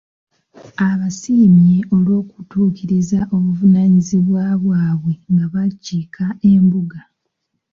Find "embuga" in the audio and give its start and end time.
6.51-6.99